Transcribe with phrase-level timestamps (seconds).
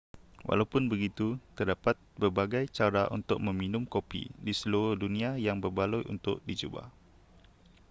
[0.49, 1.27] walaupun begitu
[1.57, 6.83] terdapat berbagai cara untuk meminum kopi di seluruh dunia yang berbaloi untuk dicuba